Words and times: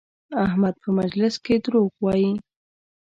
احمد 0.45 0.75
په 0.83 0.89
مجلس 0.99 1.35
کې 1.45 1.55
دروغ 1.65 1.89
وایي؛ 2.03 2.31